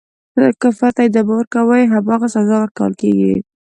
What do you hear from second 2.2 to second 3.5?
سزا ورکوله کیږي.